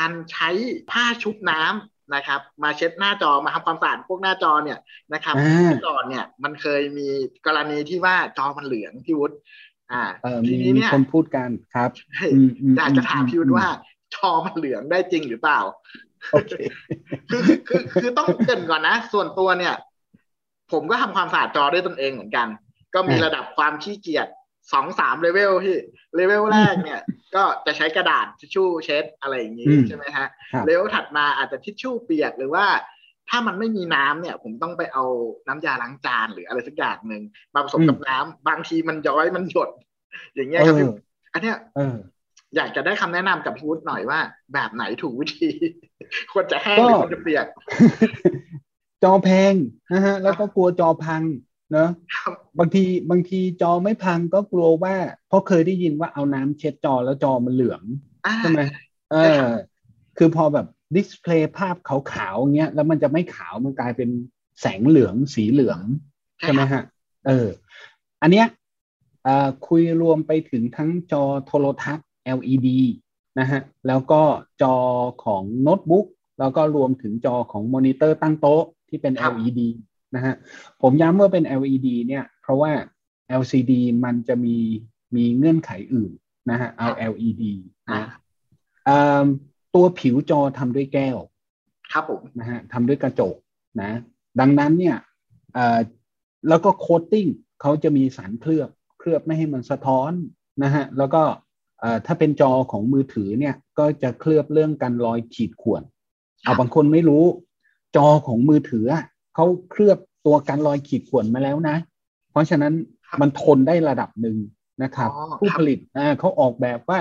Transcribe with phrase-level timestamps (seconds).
[0.00, 0.48] การใช้
[0.90, 4.78] ผ้าชุบน้ำนะครับ มาเช็ดหน้าจอมาทำความสะอาดพวกหน้าจอเนี่ย
[5.14, 7.08] นะครับอ่าเมื่อก่อนเนี่ยมันเคยมี
[7.46, 9.36] กรณีที่ว่าจอมันเหลืองพี่วุฒิ
[9.92, 13.68] อ่าเออทีมีนี้มีเนี่ยคนพูดกันครับใช่อืมอืมอยากจะถามอืมพี่วุฒิอืมว่า
[14.14, 15.60] จอมันเหลืองได้จริงหรือเปล่า
[16.32, 16.52] โอเค
[17.30, 19.74] คือคือคือต้องเกรินก่อนนะ ส่วนตัวเนี่ย
[20.72, 22.48] ผมก็ทำความสะอาดจอด้วยตนเองเหมือนกัน
[22.94, 24.28] ก็มีอ่าระดับความขี้เกียจ
[24.72, 25.76] สองสามเลเวลที่
[26.14, 27.00] เลเวลแรกเนี่ย
[27.34, 32.66] ก็จะใช้กระดาษทิชชู่เช็ดอะไรอย่างนี้อืมใช่ไหมฮะครับเลเวลถัดมาอาจจะทิชชู่เปียกหรือว่า
[33.28, 35.04] ถ้ามันไม่มีน้ำเนี่ย ผมต้องไปเอา
[35.48, 37.22] น้ำยาล้างจานหรืออะไรสักอย่างหนึ่ง
[37.54, 39.70] มาผสมกับน้ำบางทีมันย้อยมันหยด
[40.34, 40.94] อย่างเงี้ยครับพี่เออ
[41.32, 41.96] อันเนี้ยเออ
[42.56, 44.18] อยากจะได้คำแนะนำกับพี่วุฒิหน่อยว่า
[44.54, 45.50] แบบไหนถูกวิธี
[46.32, 47.46] ควรจะแห้งหรือควรจะเปียก
[49.02, 49.54] จอแพง
[49.92, 51.22] นะฮะแล้วก็กลัวจอพัง
[51.72, 54.94] เนอะครับบางทีบางทีจอไม่พังก็กลัวว่า
[55.28, 57.82] เพราะเคยได้ยินว่าเอาน้ำเช็ดจอแล้วจอมันเหลือง
[58.26, 58.60] อ่าใช่ไหม
[59.12, 59.50] เอใช่ครับ
[60.18, 60.66] คือพอแบบ
[60.96, 64.08] display ภาพขาวๆเงี้ยแล้วมันจะไม่ขาวมันกลายเป็น
[64.60, 65.80] แสงเหลืองสีเหลือง
[66.40, 66.82] ใช่ไหมฮะ
[67.26, 67.48] เออ
[68.22, 68.46] อันเนี้ย
[69.24, 72.68] เอ่อคุยรวมไปถึงทั้งจอโทรทัศน์ LED
[73.38, 74.22] นะฮะ แล้วก็
[74.62, 74.76] จอ
[75.24, 76.06] ของโน้ตบุ๊ก
[76.40, 79.60] แล้วก็รวมถึงจอของมอนิเตอร์ตั้งโต๊ะที่เป็นครับ LED
[80.14, 80.34] นะฮะ
[80.82, 82.72] ผมย้ำว่าเป็น LED เนี่ย เพราะว่า
[83.40, 83.72] LCD
[84.04, 84.56] มันจะมี
[85.16, 86.12] มีเงื่อนไขอื่น
[86.50, 87.42] นะฮะเอา LED
[87.90, 88.08] อ่านะ
[88.84, 89.24] เอ่อ
[89.74, 91.16] ตัวผิวจอทำด้วยแก้ว
[91.92, 93.34] ครับผมนะฮะทำด้วยกระจก
[93.82, 93.92] นะ
[94.40, 94.96] ดังนั้นเนี่ย
[95.54, 95.78] เอ่อ
[96.48, 97.26] แล้วก็โคตติ้ง
[97.60, 100.12] เขาจะมีสารเคลือบเคลือบไม่ให้มันสะท้อน
[100.62, 101.22] นะฮะแล้วก็
[101.80, 105.82] เอ่อถ้าเป็นจอของมือถือเนี่ย ก็จะเคลือบเรื่องการรอยขีดข่วน
[106.42, 107.24] เอาบางคนไม่รู้
[107.96, 111.76] จอของมือถืออะ เขาเคลือบตัวการรอยขีดข่วนมาแล้วนะ
[112.30, 112.72] เพราะฉะนั้น
[113.08, 114.36] ครับมันทนได้ระดับหนึ่ง
[114.82, 116.98] นะครับอ๋อผู้ครับผลิตอ่าเขาออกแบบว่า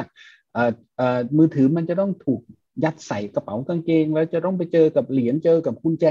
[0.53, 2.41] เอ่อเอ่อมือถือมันจะต้องถูก
[2.83, 6.07] ยัดใส่กระเป๋ากางเกง แล้วจะต้องไปเจอกับเหรียญเจอกับกุญแจ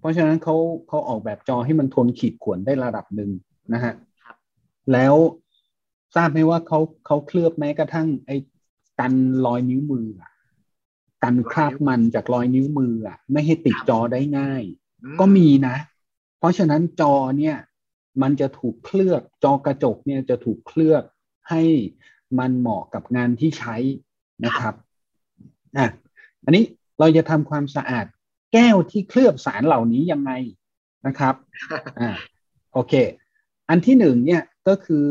[0.00, 0.56] เพราะฉะนั้นเขา
[0.88, 3.30] เขาออกแบบจอให้มันทนขีดข่วนได้ระดับหนึ่ง
[3.72, 3.94] นะฮะ
[4.24, 4.36] ครับ
[4.92, 5.14] แล้ว
[6.14, 8.36] ทราบไหมว่าเขาเขาเคลือบแม้กระทั่ง ไอ้
[9.00, 9.14] กัน
[9.46, 10.30] รอยนิ้วมืออะ
[11.22, 14.83] กันคราบมันจากรอยนิ้วมืออะ ไม่ให้ติดจอได้ง่ายอื
[15.20, 15.76] ก็มีนะ
[16.38, 17.56] เพราะฉะนั้นจอเนี่ย
[18.22, 21.04] มันจะถูกเคลือบจอกระจกเนี่ยจะถูกเคลือบ
[21.50, 21.62] ให้
[22.38, 23.76] มันเหมาะกับงานที่ใช้
[24.44, 24.74] นะครับ
[25.76, 25.86] อะ
[26.44, 26.64] อันนี้
[26.98, 28.06] เราจะทำความสะอาด
[28.52, 30.32] แก้วที่เคลือบสารเหล่านี้ยังไง
[31.06, 31.34] นะครับ
[32.00, 32.10] อ่า
[32.72, 32.92] โอเค
[33.68, 35.06] อันที่หนึ่งเนี่ยก็คือ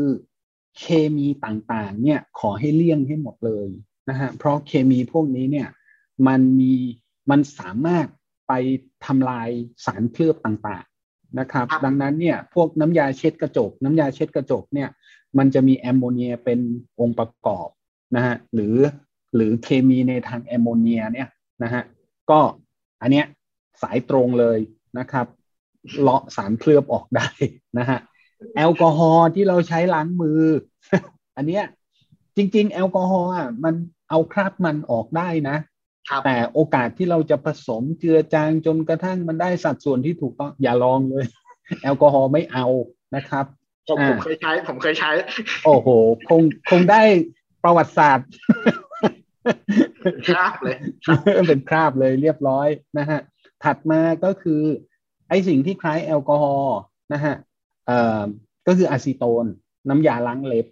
[0.78, 0.84] เค
[1.16, 3.68] มีต่างๆ เนี่ยขอให้เลี่ยงให้หมดเลย
[4.08, 5.68] นะฮะเพราะเคมีพวกนี้เนี่ย
[6.26, 6.74] มันมี
[7.30, 8.06] มันสามารถ
[8.48, 8.52] ไป
[9.06, 9.48] ทำลาย
[9.84, 14.88] สารเคลือบต่างๆนะครับครับดังนั้นเนี่ยพวกน้ำยาเช็ดกระจก น้ำยาเช็ดกระจกเนี่ย
[15.38, 16.58] มันจะมีแอมโมเนียเป็น
[17.00, 17.68] องค์ประกอบ
[18.16, 18.76] นะฮะหรือ
[19.34, 21.28] หรือเคมีในทางแอมโมเนียเนี่ย
[21.62, 21.82] นะฮะ
[22.30, 22.40] ก็
[23.02, 23.26] อันเนี้ย
[23.82, 24.58] สายตรงเลย
[24.98, 25.26] นะครับ
[26.00, 27.28] เลาะสารเคลือบออกได้
[27.78, 27.98] นะฮะ
[28.56, 30.42] แอลกอฮอล์ที่เราใช้ล้างมือ
[31.36, 31.64] อันเนี้ย
[32.36, 33.74] จริง ๆ แอลกอฮอล์อะมัน
[34.10, 35.73] เอาคราบมันออกได้นะครับ
[36.24, 41.26] แต่โอกาสที่เราจะผสมเจือจางจนกระทั่งมันได้สัดส่วนที่ถูกต้องอย่าลองเลย
[41.82, 42.66] แอลกอฮอล์ไม่เอา
[43.16, 43.44] นะครับ
[43.88, 45.10] ผมอ่าผมเคยใช้ ผมเคยใช้
[45.64, 45.88] โอ้โห
[46.28, 47.02] คงคงได้
[47.64, 48.28] ประวัติศาสตร์
[50.28, 50.76] ครับเลย
[51.48, 53.20] เป็นคราบเลยเรียบร้อยนะฮะ
[53.64, 54.62] ถัดมาก็คือ
[55.28, 56.78] ไอสิ่งที่คล้ายแอลกอฮอล์
[57.12, 57.34] นะฮะ
[57.86, 58.22] เอ่อ
[58.66, 59.46] ก็คืออะซีโตน
[59.88, 60.66] น้ำยาล้างเล็บ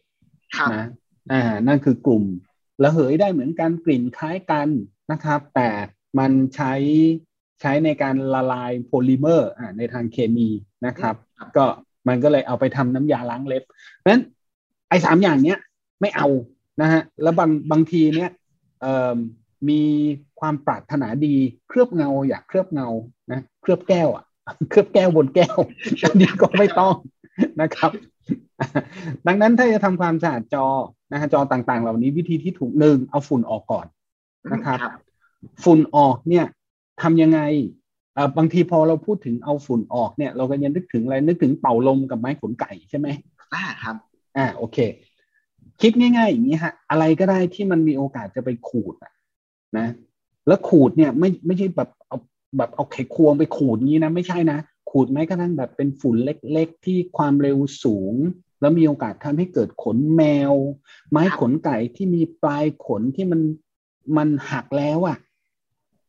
[0.57, 0.85] ครับนะ
[1.33, 2.25] อ่านั่นคือกลุ่ม
[2.83, 4.69] ระเหยได้เหมือนกันกลิ่นคล้ายกัน
[5.13, 5.69] นะครับ แต่
[6.19, 6.73] มันใช้
[7.61, 10.49] ใช้ในการละลายโพลิเมอร์ในทางเคมี
[10.87, 11.15] นะครับ
[11.57, 11.65] ก็
[12.09, 13.63] มันก็เลยเอาไปทำน้ำยาล้างเล็บ
[13.99, 14.23] เพราะฉะนั้น
[14.89, 15.59] ไอ้สามอย่างเนี้ย
[16.01, 16.29] ไม่เอา
[16.81, 18.31] นะฮะแล้วบางบางทีเนี้ย
[19.69, 19.83] มี
[20.41, 21.35] ความปรารถนาดี
[21.69, 22.89] เคลือบเงา อยากเคลือบเงา
[23.33, 24.25] นะเคลือบแก้วอะ
[24.71, 25.57] เคลือบแก้วบนแก้ว
[26.03, 26.95] อันนี้ก็ไม่ต้อง
[27.61, 27.91] นะครับ
[29.27, 30.67] ดังนั้นถ้าจะทำความสะอาดจอ
[31.13, 33.87] นะฮะจอต่างๆ เหล่านี้วิธีที่ถูกหนึ่งเอาฝุ่นออกก่อน
[34.53, 34.79] นะครับ
[35.65, 36.45] ฝุ่นออกเนี่ย
[37.03, 37.41] ทำยังไง
[38.15, 43.09] เอ่อบางทีพอเราพูดถึงเอาฝุ่นออกเนี่ย เราก็ยังนึกถึงอะไรนึกถึงเป่าลมกับไม้ขนไก่ใช่ไหม
[43.55, 43.97] อ่าครับ
[44.37, 44.79] อ่าโอเค
[45.81, 49.13] คิดง่าย ๆ อย่างนี้ฮะ อะไรก็ได้ที่มันมีโอกาสจะไปขูดอะ
[49.79, 49.89] นะ
[50.47, 52.19] แล้วขูดเนี่ยไม่ไม่ใช่แบบเอา
[52.57, 54.59] แบบเอาไขควงไปขูดงี้นะ ไม่ใช่นะ
[54.91, 58.15] ขูดแม้กระทั่งแบบเป็นฝุ่นเล็ก ๆ ที่ความเร็วสูง
[58.63, 60.53] แล้วมีโอกาสทำให้เกิดขนแมว
[61.11, 63.41] ไม้ขนไก่ที่มีปลายขนที่มัน
[64.17, 65.17] มันหักแล้วอะ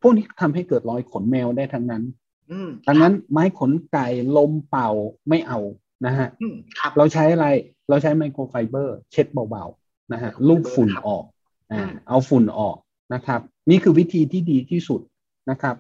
[0.01, 2.03] พวกนี้ทำให้เกิดรอยขนแมวได้ทั้งนั้น
[2.51, 4.07] อืมดังนั้นไม้ขนไก่
[4.37, 4.89] ลมเป่า
[5.29, 5.59] ไม่เอา
[6.05, 7.47] นะฮะอืมครับเราใช้อะไร
[7.89, 11.23] เราใช้ไมโครไฟเบอร์ เช็ดเบาๆนะฮะลูบฝุ่นออก
[11.71, 12.77] อ่าเอาฝุ่นออก
[13.13, 15.01] นะครับ นี่คือวิธีที่ดีที่สุด
[15.49, 15.75] นะครับ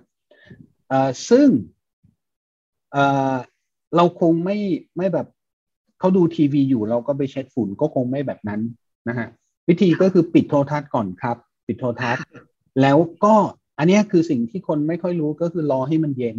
[0.89, 1.47] เอ่อซึ่ง
[2.91, 3.35] เอ่อ
[3.95, 4.57] เราคงไม่
[4.97, 5.27] ไม่แบบ
[5.99, 8.61] เขาดูทีวีอยู่เราก็ไปเช็ดฝุ่นก็คงไม่แบบนั้น
[9.07, 9.27] นะฮะ
[9.69, 11.37] วิธีก็คือปิดโทรทัศน์ก่อนครับ
[11.67, 12.23] ปิดโทรทัศน์
[12.81, 13.35] แล้วก็
[13.77, 16.37] อันนี้คือสิ่งที่คนไม่ค่อยรู้ก็คือรอให้มันเย็น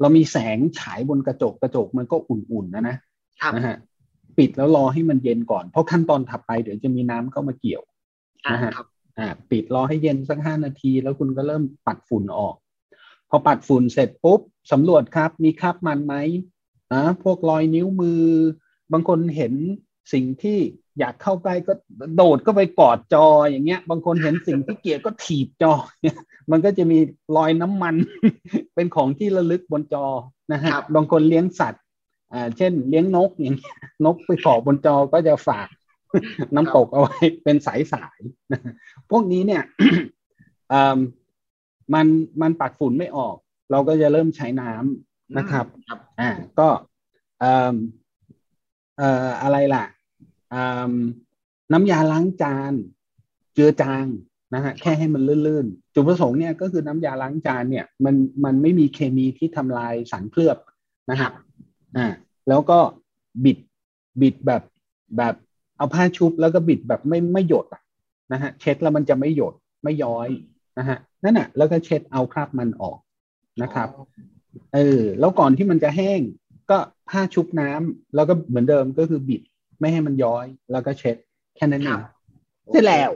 [0.00, 2.96] เรามีแสงฉายบนกระจกกระจกมันก็อุ่นๆนะนะ
[3.54, 3.76] นะฮะ
[4.38, 7.82] ปิดแล้วรอให้มันเย็นก่อนเพราะขั้นตอนถัดไปเดี๋ยวจะมีน้ำเข้ามาเกี่ยว
[8.52, 8.72] นะฮะ
[9.18, 12.54] อ่าปิดรอให้เย็นสักห้านาที แล้วคุณก็เริ่มปัดฝุ่นออก
[13.30, 14.40] พอปัดฝุ่นเสร็จปุ๊บ
[14.72, 16.14] สำรวจครับ มีคราบมันไหม
[16.94, 18.24] นะพวกรอยนิ้วมือ
[18.92, 19.52] บางคนเห็น
[20.12, 20.58] สิ่งที่
[20.98, 21.72] อยากเข้าใกล้ก็
[22.16, 25.72] โดดก็ไปกอดจออย่างเงี้ย บางคนเห็นสิ่งที่เกลียดก็ถีบจอ
[26.02, 26.18] เนี่ย
[26.50, 26.98] มันก็จะมี
[27.36, 27.94] รอยน้ำมัน
[28.74, 30.06] เป็นของที่ระลึกบนจอ
[30.52, 31.84] นะฮะบางคนเลี้ยงสัตว์
[32.32, 33.56] อ่าเช่น เลี้ยงนกอย่าง
[34.04, 35.68] นกไปเกาะบนจอก็จะฝาก
[36.54, 38.18] น้ำตกเอาไว้เป็นสายสาย
[39.10, 39.62] พวกนี้เนี่ย
[41.94, 42.06] มัน
[42.42, 43.36] มันปัดฝุ่นไม่ออก
[43.70, 45.66] เราก็จะเริ่มใช้น้ำนะครับ
[46.20, 46.68] อ่าก็
[49.00, 49.84] เอ่อเอ่ออะไรล่ะ
[51.72, 52.72] น้ำยาล้างจาน
[53.54, 54.06] เจือจาง
[54.54, 58.14] นะฮะแค่ให้มันลื่นๆ จุดประสงค์เนี่ยก็คือน้ำยาล้างจานเนี่ยมัน
[58.44, 60.58] มันไม่มีเคมีที่ทำลายสารเคลือบ
[61.10, 61.32] นะครับ
[61.96, 62.06] อ่า
[62.48, 62.78] แล้วก็
[63.44, 63.58] บิด
[64.20, 64.62] บิดแบบ
[65.16, 65.34] แบบ
[65.76, 67.66] เอาผ้าชุบแล้วก็บิดแบบไม่ไม่หยด
[68.32, 70.28] นะฮะเช็ดแล้วมันจะไม่หยดไม่ย้อย
[70.78, 72.98] นะฮะนั่นแหะแล้วก็เช็ดเอาคราบมันออก
[73.62, 73.88] นะครับ
[74.74, 76.20] เออแล้วก่อนที่มันจะแห้ง
[76.70, 76.78] ก็
[77.10, 79.42] ผ้าชุบน้ำแล้วก็เหมือนเดิมก็คือบิด
[79.80, 81.16] ไม่ให้มันย้อย แล้วก็เช็ด
[81.56, 82.00] แค่นั้นเอง
[82.72, 83.10] เสร็จแล้ว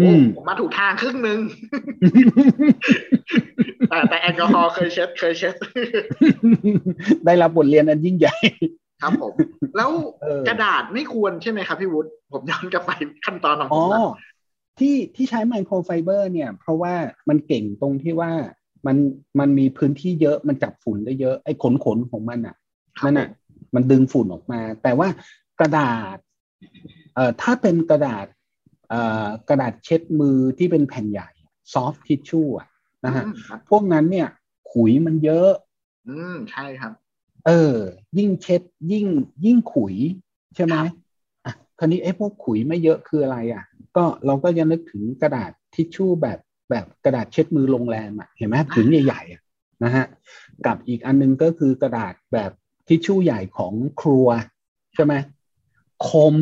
[0.00, 1.40] อืมมาถูกทางครึ่งหนึ่ง
[3.88, 5.54] แต่แต่แอลกอฮอล์เคยเช็ด เคยเช็ด
[7.24, 8.36] ได้รับบทเรียนอันยิ่งใหญ่
[9.02, 9.34] ครับผม
[9.76, 9.90] แล้ว
[10.48, 12.90] กระดาษไม่ควรใช่ไหมครับพี่วุฒิผมย้อนกลับไป
[13.24, 13.90] ขั้นตอนของผม
[14.78, 16.94] ที่ที่ใช้ไมโครไฟเบอร์เนี่ย เพราะว่า
[17.28, 18.30] มันเก่งตรงที่ว่า
[18.86, 18.96] มัน
[19.40, 22.56] มันมีพื้นที่เยอะมันจับฝุ่นได้เยอะไอ้ขนขนของมันอะ
[23.02, 23.28] นั่นอะ
[23.74, 25.08] มันดึงฝุ่นออกมา แต่ว่า
[25.60, 26.18] กระดาษ
[27.14, 28.26] เอ่อถ้าเป็นกระดาษ
[28.88, 31.28] เอ่อกระดาษเช็ดมือที่เป็นแผ่นใหญ่
[31.72, 32.68] ซอฟต์ทิชชู่อะ
[33.04, 33.24] นะฮะ
[33.70, 34.28] พวกนั้นเนี่ย
[34.72, 35.50] ขุยมันเยอะ
[36.08, 36.92] อืมใช่ครับ
[37.46, 37.76] เออ
[38.18, 38.62] ยิ่งเช็ด
[38.92, 39.06] ยิ่ง
[39.44, 39.94] ยิ่งขุย
[40.54, 40.76] ใช่ไหม
[41.44, 43.64] อะคราวนี้ไอ้พวกขุยไม่เยอะคืออะไร อะ
[43.96, 46.38] ก็เราก็จะนึกถึงกระดาษทิชชู่แบบ
[46.70, 50.04] แบบกระดาษเช็ดมือโรงแรมอะเห็นไหมผืนใหญ่ๆนะฮะ
[50.66, 52.50] กับอีกอันนึงก็คือกระดาษแบบ
[52.86, 54.28] ทิชชู่ใหญ่ของครัว
[54.94, 55.14] ใช่ไหม
[56.08, 56.36] คม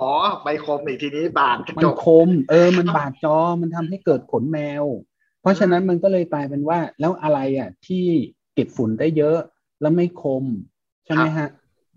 [0.00, 0.12] อ๋อ
[0.42, 4.84] ใบคมอีกทีนี้บาดมันคม เออ มันบาดจอมันทำให้เกิดขนแมว
[5.40, 8.04] เพราะฉะนั้นมันก็เลยกลายเป็นว่า แล้วอะไรอะ ที่
[8.54, 9.38] เก็บฝุ่นได้เยอะ
[9.80, 10.44] แล้วไม่คม
[11.04, 11.48] ใช่ไหมฮะ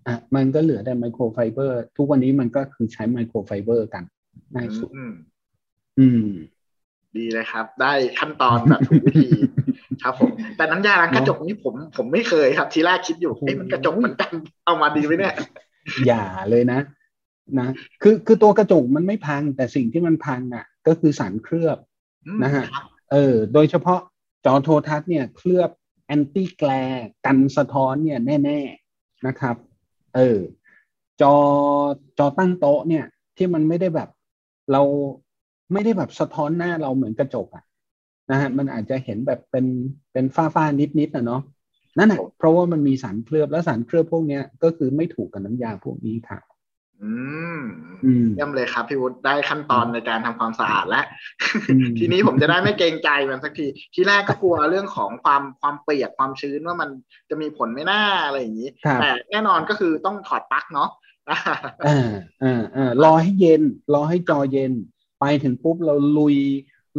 [0.08, 4.04] อะมันก็เหลือแต่ไมโครไฟเบอร์ ทุกวันนี้มันก็คือใช้ไมโครไฟเบอร์กัน
[4.56, 4.90] ง่ายสุด
[6.00, 6.26] อืม
[7.18, 9.30] ดีเลยครับ ได้ขั้นตอนแบบถูกวิธี
[10.04, 14.32] ครับผมแต่น้ำยาล้างกระจกนี่ผมผมไม่เคยครับ ทีแรกคิดอยู่เอ้มันกระจกเหมือนกัน
[14.66, 15.34] เอามาดีไหมเนี่ย
[16.08, 16.80] อย่าเลยนะ
[17.60, 17.68] นะ
[18.02, 21.78] คือคือตัวกระจกมันไม่พัง แต่สิ่งที่มันพังอะ ก็คือสารเคลือบ
[22.44, 22.66] นะฮะ
[23.12, 24.00] เออ โดยเฉพาะ
[24.46, 25.70] จอโทรทัศน์เนี่ยเคลือบ
[26.06, 26.72] แอนตี้แกล
[27.26, 28.60] กันสะท้อนเนี่ยแน่
[28.94, 29.56] ๆนะครับ
[30.16, 30.40] เออ
[31.22, 31.36] จอ
[32.20, 33.06] จอตั้งโต๊ะเนี่ย
[33.38, 34.10] ที่มันไม่ได้แบบ
[34.72, 34.82] เรา
[35.74, 37.64] ไม่ได้แบบสะท้อนหน้าเราเหมือนกระจกอะ
[38.30, 39.66] นะฮะมันอาจจะเห็นแบบเป็น
[40.14, 41.42] เป็นฝ้าฝ้านิดนิดนะเนาะ
[41.98, 46.40] นั่นแหละเพราะว่ามันมีสารเคลือบและสารเคลือบพวกเนี้ยก็คือไม่ถูกกับน้ำยาพวกนี้ค่ะ
[47.04, 47.12] อื
[47.58, 47.60] ม
[48.36, 51.06] เยี่ยมเลยครับพี่วุฒิได้ขั้นตอนในการทำความสะอาดแล้ว
[52.00, 56.90] ทีนี้ผมจะได้ไม่เกรงใจมันสักทีที่แรกก็กลัวเรื่องของความความเปียกความชื้นว่ามัน
[57.30, 58.70] จะมีผลไม่น่าอะไรอย่างนี้
[59.02, 60.90] แต่แน่นอนก็คือต้องถอดปลั๊กเนาะ
[61.88, 62.10] อ่า
[62.44, 63.62] อ่าอ่ารอให้เย็น
[63.94, 64.74] รอให้จอเย็น
[65.20, 66.36] ไปถึงปุ๊บเราลุย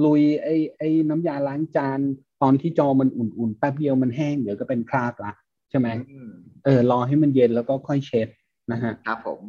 [0.04, 2.00] ลุยไอ้ไอ้น้ำยาล้างจาน
[2.42, 5.32] ตอนที่จอมันอุ่นๆแป๊บเดียวมันแห้งเดี๋ยวก็เป็นคราบละ
[5.70, 5.88] ใช่ไหม
[6.64, 8.28] เออรอให้มันเย็นแล้วก็ค่อยเช็ด
[8.72, 9.40] นะฮะครับผม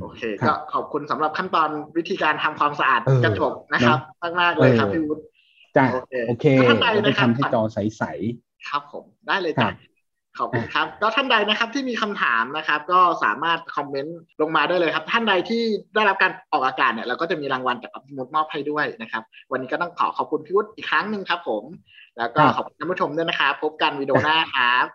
[0.00, 5.22] โอเค ก็ขอบคุณสำหรับขั้นตอนวิธีการทำความสะอาดกระจกนะครับมากมากเลยครับพี่วุฒิ
[5.76, 5.86] จ้า
[6.28, 9.70] โอเคท่านใดนะครับทำให้จอใสๆครับผมได้เลยจ้ะ
[10.38, 15.62] ขอบคุณครับ ก็ท่านใดนะครับที่มีคำถามนะครับ ก็สามารถคอมเมนต์ลงมาได้เลยครับ ท่านใดที่
[15.94, 21.64] ได้รับการออกอากาศเนี่ยเราก็จะมีรางวัลจากอัพมุดมอบให้ด้วยนะครับ วันนี้ก็ต้องขอขอบคุณพี่วุฒิอีกครั้งหนึ่งครับ ผม
[22.18, 24.86] แล้วก็ขอบคุณท่านผู้ชมด้วยนะครับ พบกันวิดีโอหน้าครับ